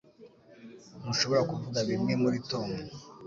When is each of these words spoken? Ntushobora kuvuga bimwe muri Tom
Ntushobora 1.01 1.41
kuvuga 1.51 1.79
bimwe 1.89 2.13
muri 2.23 2.37
Tom 2.49 2.69